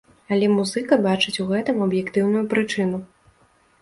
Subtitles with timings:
[0.35, 2.97] Але музыка бачыць у гэтым аб'ектыўную прычыну.